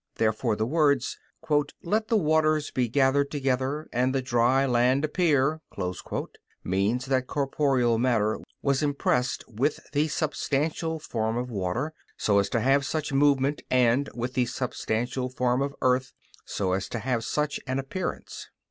[0.15, 1.19] Therefore the words,
[1.83, 5.61] "Let the waters be gathered together, and the dry land appear,"
[6.63, 12.61] mean that corporeal matter was impressed with the substantial form of water, so as to
[12.61, 16.13] have such movement, and with the substantial form of earth,
[16.45, 18.49] so as to have such an appearance.